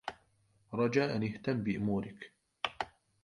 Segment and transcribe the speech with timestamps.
[0.73, 2.31] رجاء اهتم بأمورك.